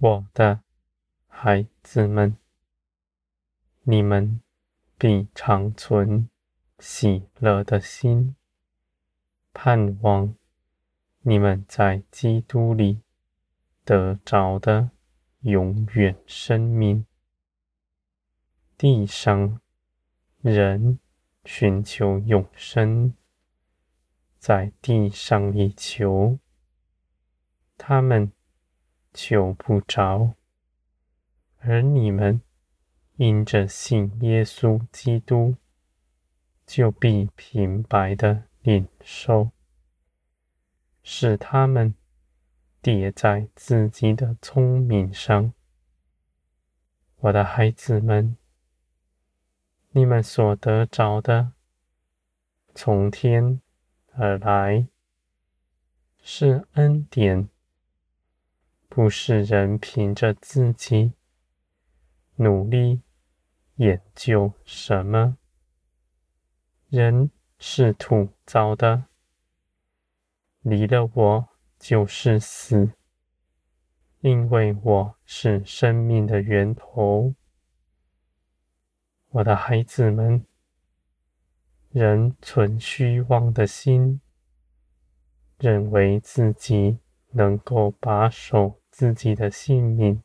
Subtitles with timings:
[0.00, 0.62] 我的
[1.26, 2.36] 孩子们，
[3.82, 4.40] 你们
[4.96, 6.28] 必常存
[6.78, 8.36] 喜乐的心，
[9.52, 10.36] 盼望
[11.22, 13.00] 你们在基督里
[13.84, 14.90] 得着的
[15.40, 17.04] 永远生命。
[18.76, 19.60] 地上
[20.40, 21.00] 人
[21.44, 23.14] 寻求永生，
[24.38, 26.38] 在地上里求，
[27.76, 28.30] 他们
[29.20, 30.34] 求不着，
[31.58, 32.40] 而你们
[33.16, 35.56] 因着信耶稣基督，
[36.64, 39.50] 就必平白的领受，
[41.02, 41.96] 使他们
[42.80, 45.52] 跌在自己的聪明上。
[47.16, 48.36] 我的孩子们，
[49.90, 51.54] 你们所得着的，
[52.72, 53.60] 从天
[54.12, 54.86] 而来，
[56.22, 57.48] 是恩典。
[58.98, 61.12] 不是人凭着自己
[62.34, 63.00] 努力
[63.76, 65.38] 研究什么，
[66.88, 69.04] 人是土造的，
[70.62, 72.90] 离了我就是死，
[74.18, 77.36] 因为我是生命的源头。
[79.28, 80.44] 我的孩子们，
[81.90, 84.20] 人存虚妄的心，
[85.56, 86.98] 认为自己
[87.30, 90.24] 能够把手自己的性命，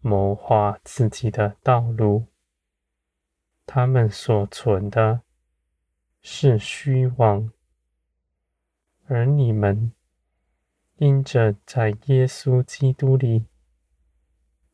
[0.00, 2.28] 谋划自己的道路。
[3.66, 5.20] 他们所存的
[6.22, 7.52] 是虚妄，
[9.04, 9.92] 而你们
[10.96, 13.44] 因着在耶稣基督里，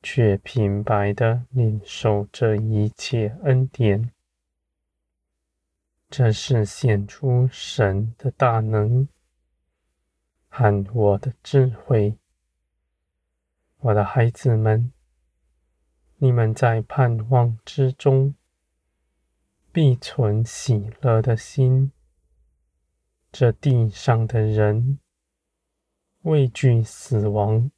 [0.00, 4.12] 却平白的领受这一切恩典。
[6.08, 9.08] 这是显出神的大能。
[10.48, 12.16] 和我的智慧，
[13.80, 14.92] 我的孩子们，
[16.16, 18.34] 你们在盼望之中，
[19.70, 21.92] 必存喜乐的心。
[23.30, 24.98] 这地上的人
[26.22, 27.70] 畏惧死亡，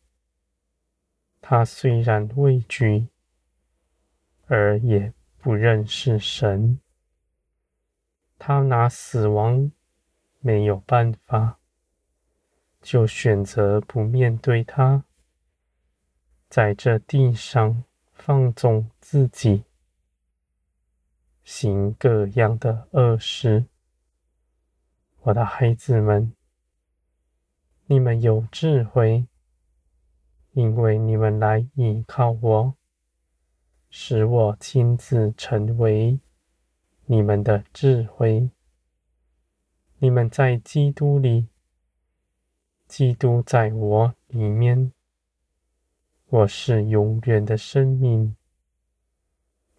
[1.40, 3.08] 他虽然畏惧，
[4.46, 6.78] 而也不认识神，
[8.38, 9.72] 他拿死亡
[10.38, 11.58] 没有办法。
[12.80, 15.04] 就选择不面对他，
[16.48, 19.64] 在这地上放纵自己，
[21.44, 23.66] 行各样的恶事。
[25.20, 26.32] 我的孩子们，
[27.86, 29.26] 你们有智慧，
[30.52, 32.74] 因为你们来倚靠我，
[33.90, 36.18] 使我亲自成为
[37.04, 38.50] 你们的智慧。
[39.98, 41.48] 你们在基督里。
[42.86, 44.94] 基督在我里面，
[46.30, 48.36] 我是永远的生命，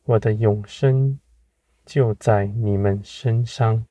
[0.05, 1.19] 我的永生
[1.85, 3.85] 就在你们身上，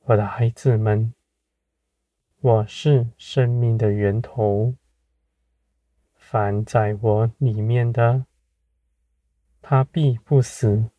[0.00, 1.14] 我的孩子们，
[2.40, 4.74] 我是生命的源头，
[6.14, 8.26] 凡在我里面的，
[9.62, 10.90] 他必不死，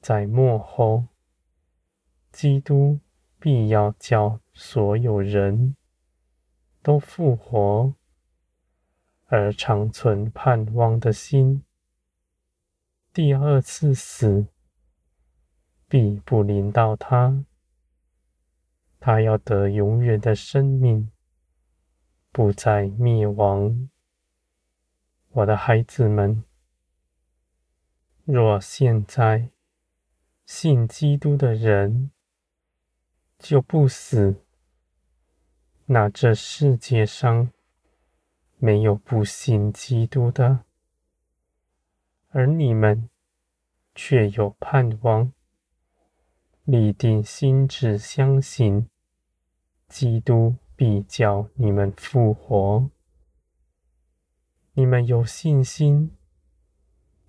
[0.00, 1.04] 在末后，
[2.32, 2.98] 基督
[3.38, 4.40] 必要叫。
[4.52, 5.74] 所有人
[6.82, 7.94] 都复活，
[9.32, 11.62] 而长存盼望的心，
[13.12, 14.48] 第二次死
[15.86, 17.44] 必不临到他。
[18.98, 21.12] 他要得永远的生命，
[22.32, 23.88] 不再灭亡。
[25.28, 26.42] 我的孩子们，
[28.24, 29.50] 若现在
[30.44, 32.10] 信基督的人
[33.38, 34.42] 就不死。
[35.86, 37.52] 那这世界上
[38.62, 40.66] 没有不信基督的，
[42.28, 43.08] 而你们
[43.94, 45.32] 却有盼望，
[46.64, 48.90] 立定心志相信，
[49.88, 52.90] 基督必叫你们复活。
[54.74, 56.14] 你们有信心，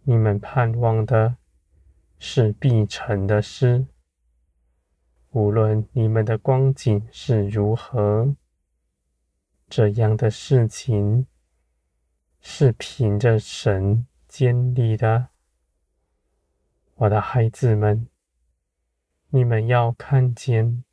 [0.04, 1.38] 你们盼望的
[2.20, 3.88] 是必成的事，
[5.30, 8.36] 无论你们的光景是如何。
[9.72, 11.28] 这样的事情
[12.42, 15.30] 是凭着神建立的，
[16.96, 18.06] 我的孩子们，
[19.30, 20.84] 你们要看见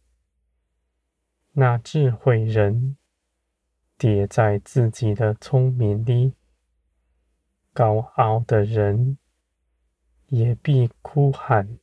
[1.55, 2.97] 那智慧人
[3.97, 6.35] 跌在自己的聪明里，
[7.73, 9.19] 高傲的人
[10.29, 11.81] 也必哭喊，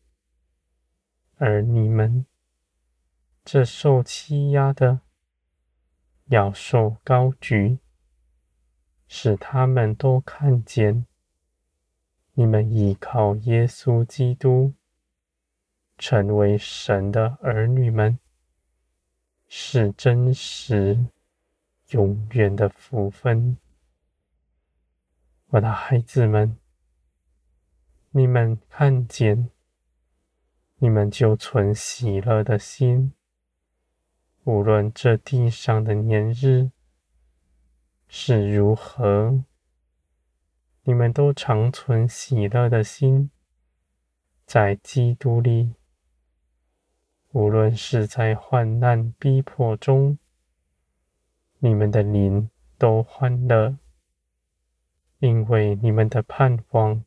[1.35, 2.25] 而你们
[3.43, 5.01] 这受欺压的。
[6.25, 7.77] 要受高举，
[9.07, 11.05] 使他们都看见，
[12.33, 14.73] 你们依靠耶稣基督，
[15.97, 18.17] 成为神的儿女们，
[19.47, 21.05] 是真实
[21.89, 23.57] 永远的福分。
[25.49, 26.57] 我的孩子们，
[28.09, 29.51] 你们看见，
[30.77, 33.13] 你们就存喜乐的心。
[34.45, 36.69] 无论这地上的年日
[38.07, 39.43] 是如何，
[40.83, 43.31] 你们都常存喜乐的心，
[44.45, 45.73] 在基督里。
[47.31, 50.19] 无论是在患难逼迫中，
[51.57, 53.79] 你们的灵都欢乐，
[55.17, 57.03] 因为你们的盼望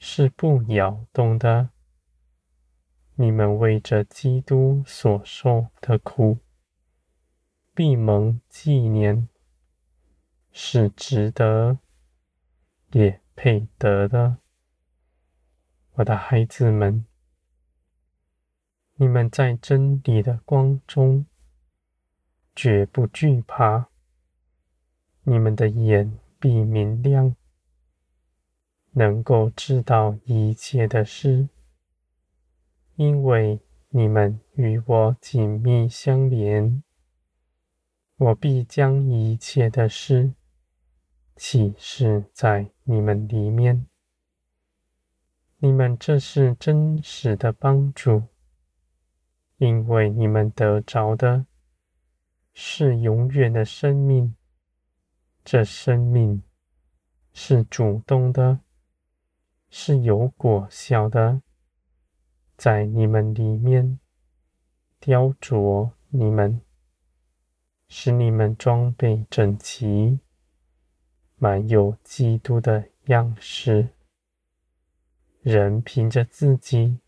[0.00, 1.70] 是不摇动的。
[3.16, 6.38] 你们为着基督所受的苦，
[7.74, 9.28] 必蒙纪念，
[10.50, 11.78] 是值得，
[12.92, 14.38] 也配得的。
[15.96, 17.04] 我的孩子们，
[18.94, 21.26] 你们在真理的光中，
[22.56, 23.90] 绝不惧怕。
[25.24, 27.36] 你们的眼必明亮，
[28.92, 31.50] 能够知道一切的事。
[32.96, 33.58] 因为
[33.88, 36.82] 你们与我紧密相连，
[38.16, 40.34] 我必将一切的事
[41.36, 43.86] 启示在你们里面。
[45.58, 48.24] 你们这是真实的帮助，
[49.56, 51.46] 因为你们得着的
[52.52, 54.34] 是永远的生命。
[55.44, 56.42] 这生命
[57.32, 58.60] 是主动的，
[59.70, 61.42] 是有果效的。
[62.62, 63.98] 在你们里面
[65.00, 66.60] 雕琢你们，
[67.88, 70.20] 使你们装备整齐，
[71.38, 73.88] 满有基督的样式。
[75.40, 77.00] 人凭着自己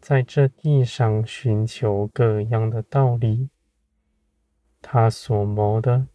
[0.00, 3.50] 在这地上寻求各样的道理，
[4.80, 6.06] 他所谋的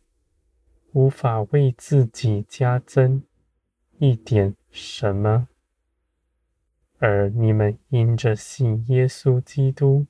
[0.93, 3.21] 无法为自己加增
[3.99, 5.49] 一点什么。
[7.01, 10.05] 而你们因着信耶稣基督，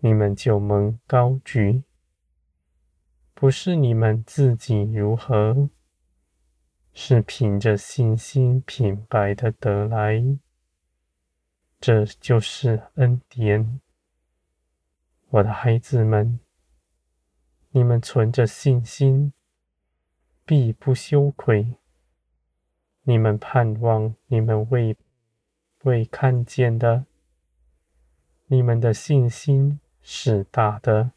[0.00, 1.82] 你们就蒙高举，
[3.34, 5.68] 不是你们自己如何，
[6.94, 10.38] 是凭着信心品白的得来，
[11.78, 13.82] 这就是恩典。
[15.28, 16.40] 我的孩子们，
[17.72, 19.34] 你们存着信心，
[20.46, 21.74] 必不羞愧。
[23.02, 24.96] 你们盼望你们为。
[25.88, 27.06] 会看见的，
[28.48, 31.12] 你们的信心是大的。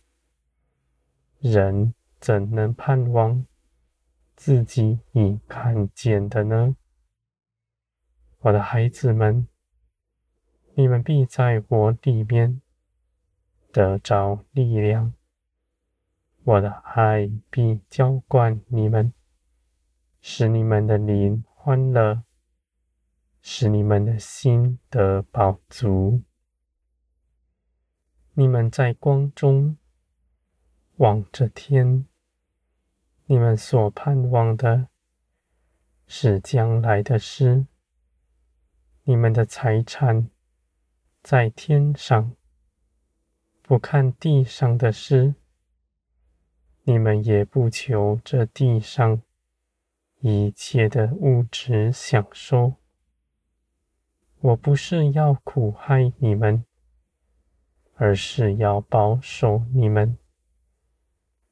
[1.39, 3.45] 人怎能盼望
[4.33, 6.77] 自己已看见的呢？
[8.39, 9.45] 我的孩子们，
[10.75, 12.61] 你们必在我里面
[13.73, 15.13] 得着力量。
[16.45, 19.11] 我的爱必浇灌你们，
[20.21, 22.23] 使你们的灵欢乐。
[23.41, 26.21] 使你们的心得饱足。
[28.33, 29.77] 你们在光中
[30.97, 32.05] 望着天，
[33.25, 34.87] 你们所盼望的
[36.07, 37.65] 是将来的事。
[39.03, 40.29] 你们的财产
[41.23, 42.35] 在天上，
[43.61, 45.35] 不看地上的事。
[46.83, 49.21] 你们也不求这地上
[50.19, 52.80] 一切的物质享受。
[54.43, 56.65] 我不是要苦害你们，
[57.93, 60.17] 而是要保守你们，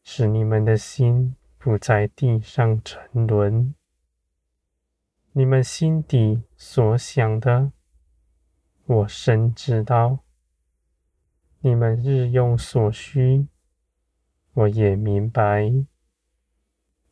[0.04, 3.76] 使你们的心不在地上沉沦。
[5.34, 7.72] 你们心底所想的，
[8.86, 10.24] 我深知道；
[11.60, 13.48] 你们日用所需，
[14.54, 15.72] 我也明白。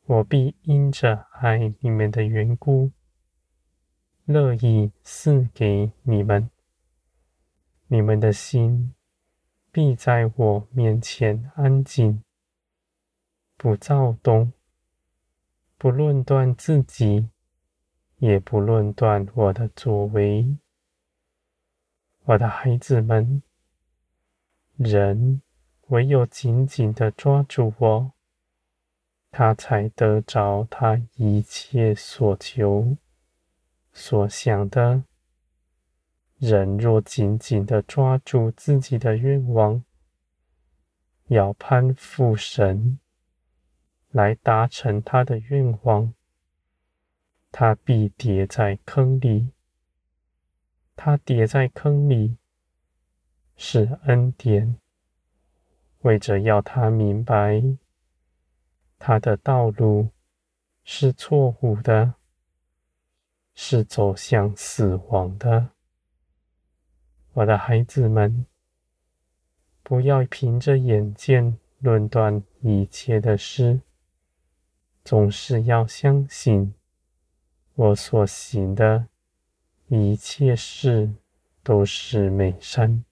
[0.07, 2.91] 我必因着爱你们的缘故。
[4.29, 6.49] 乐意赐给你们，
[7.87, 8.93] 你们的心
[9.71, 12.21] 必在我面前安静，
[13.55, 14.51] 不躁动，
[15.77, 17.29] 不论断自己，
[18.17, 20.57] 也不论断我的作为。
[22.25, 23.41] 我的孩子们，
[24.75, 25.41] 人
[25.87, 28.11] 唯有紧紧地抓住我，
[29.31, 32.97] 他才得着他一切所求。
[33.99, 35.03] 所想的，
[36.37, 39.83] 人若紧紧地抓住自己的愿望，
[41.29, 42.99] 要攀附神，
[44.11, 46.13] 来达成他的愿望，
[47.51, 49.49] 他必跌在坑里。
[50.95, 52.37] 他跌在坑里
[53.55, 54.77] 是恩典，
[56.01, 57.63] 为着要他明白，
[58.99, 60.11] 他的道路
[60.83, 62.13] 是错误的，
[63.59, 65.69] 是走向死亡的。
[67.33, 68.45] 我的孩子们，
[69.81, 73.81] 不要凭着眼见论断一切的事，
[75.03, 76.75] 总是要相信
[77.73, 79.07] 我所行的
[79.87, 81.11] 一切事
[81.63, 83.03] 都是美善。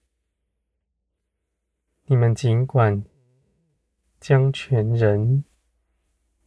[2.04, 3.04] 你们尽管
[4.20, 5.44] 将全人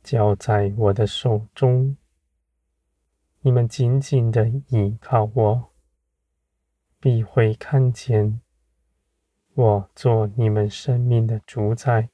[0.02, 1.98] 交在我的手中，
[3.42, 5.70] 你们紧紧的依靠我。
[7.02, 8.42] 必会看见
[9.54, 12.10] 我做你们生命的主宰，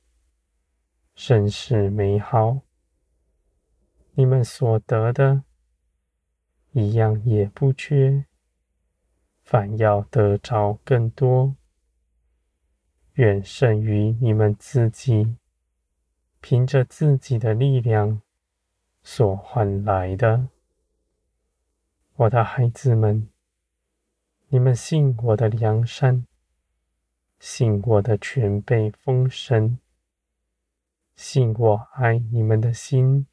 [1.16, 2.62] 甚是美好。
[4.14, 5.44] 你们所得的，
[6.74, 8.26] 一样也不缺，
[9.44, 11.56] 反要得着更多，
[13.14, 15.36] 远胜于你们自己
[16.40, 18.22] 凭着自己的力量
[19.02, 20.48] 所换来的，
[22.18, 23.28] 我的孩子们。
[24.48, 26.26] 你们信我的良善，
[27.40, 29.80] 信我的全备丰神，
[31.18, 33.28] 信我爱你们的心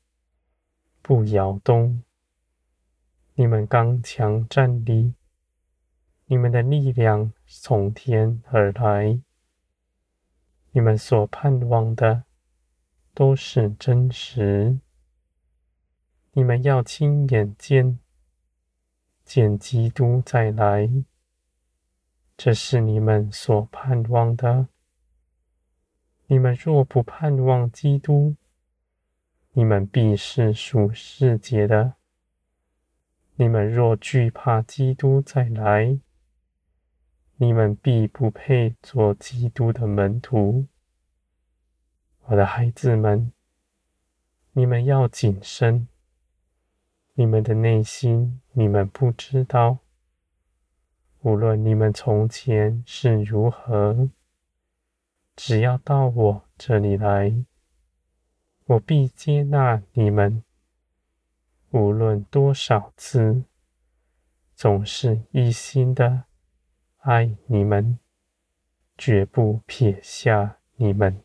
[1.00, 2.02] 不摇动。
[3.34, 5.14] 你们刚强站立，
[6.26, 9.20] 你们的力量从天而来。
[10.72, 12.24] 你们所盼望的
[13.14, 14.80] 都是真实。
[16.32, 18.00] 你们要亲眼见，
[19.34, 20.90] 见基督再来。
[22.36, 24.68] 这是你们所盼望的。
[26.26, 28.36] 你们若不盼望基督，
[29.52, 31.94] 你们必是属世界的。
[33.36, 35.98] 你们若惧怕基督再来，
[37.36, 40.66] 你们必不配做基督的门徒。
[42.24, 43.32] 我的孩子们，
[44.52, 45.88] 你们要谨慎，
[47.14, 49.78] 你们的内心，你们不知道。
[51.20, 54.08] 无论你们从前是如何，
[55.36, 57.44] 只要到我这里来，
[58.64, 60.42] 我必接纳你们。
[61.70, 63.44] 无论多少次，
[64.54, 66.24] 总是一心的
[66.98, 67.98] 爱你们，
[68.96, 71.22] 绝不撇下你们。